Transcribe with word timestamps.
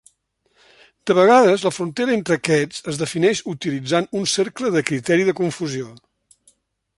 De 1.09 1.15
vegades 1.17 1.65
la 1.67 1.71
frontera 1.75 2.15
entre 2.19 2.37
aquests 2.39 2.87
es 2.93 2.99
defineix 3.03 3.43
utilitzant 3.53 4.09
un 4.23 4.27
cercle 4.33 4.73
de 4.79 4.83
criteri 4.93 5.29
de 5.29 5.37
confusió. 5.43 5.93